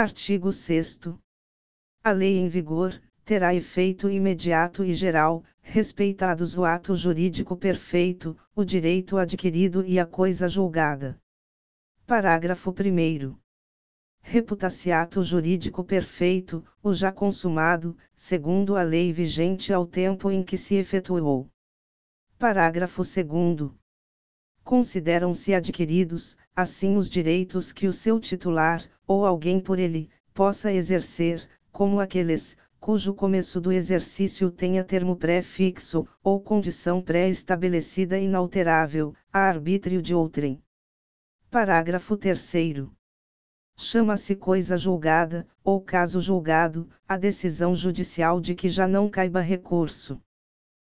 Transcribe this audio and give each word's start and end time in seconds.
Artigo 0.00 0.50
6 0.50 0.98
A 2.02 2.10
lei 2.10 2.38
em 2.38 2.48
vigor, 2.48 2.98
terá 3.22 3.54
efeito 3.54 4.08
imediato 4.08 4.82
e 4.82 4.94
geral, 4.94 5.44
respeitados 5.60 6.56
o 6.56 6.64
ato 6.64 6.94
jurídico 6.94 7.54
perfeito, 7.54 8.34
o 8.56 8.64
direito 8.64 9.18
adquirido 9.18 9.84
e 9.84 10.00
a 10.00 10.06
coisa 10.06 10.48
julgada. 10.48 11.20
Parágrafo 12.06 12.70
1. 12.70 13.36
Reputaciato 14.22 15.22
jurídico 15.22 15.84
perfeito, 15.84 16.64
o 16.82 16.94
já 16.94 17.12
consumado, 17.12 17.94
segundo 18.16 18.78
a 18.78 18.82
lei 18.82 19.12
vigente 19.12 19.70
ao 19.70 19.86
tempo 19.86 20.30
em 20.30 20.42
que 20.42 20.56
se 20.56 20.76
efetuou. 20.76 21.46
Parágrafo 22.38 23.02
2. 23.02 23.70
Consideram-se 24.70 25.52
adquiridos, 25.52 26.36
assim 26.54 26.96
os 26.96 27.10
direitos 27.10 27.72
que 27.72 27.88
o 27.88 27.92
seu 27.92 28.20
titular, 28.20 28.88
ou 29.04 29.26
alguém 29.26 29.58
por 29.58 29.80
ele, 29.80 30.08
possa 30.32 30.72
exercer, 30.72 31.44
como 31.72 31.98
aqueles, 31.98 32.56
cujo 32.78 33.12
começo 33.12 33.60
do 33.60 33.72
exercício 33.72 34.48
tenha 34.48 34.84
termo 34.84 35.16
pré-fixo, 35.16 36.06
ou 36.22 36.40
condição 36.40 37.02
pré-estabelecida 37.02 38.16
inalterável, 38.16 39.12
a 39.32 39.40
arbítrio 39.40 40.00
de 40.00 40.14
outrem. 40.14 40.62
Parágrafo 41.50 42.16
3. 42.16 42.86
Chama-se 43.76 44.36
coisa 44.36 44.76
julgada, 44.76 45.48
ou 45.64 45.80
caso 45.80 46.20
julgado, 46.20 46.88
a 47.08 47.16
decisão 47.16 47.74
judicial 47.74 48.40
de 48.40 48.54
que 48.54 48.68
já 48.68 48.86
não 48.86 49.10
caiba 49.10 49.40
recurso. 49.40 50.22